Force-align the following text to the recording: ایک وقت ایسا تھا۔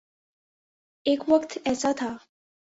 ایک 1.05 1.29
وقت 1.29 1.57
ایسا 1.65 1.91
تھا۔ 1.97 2.17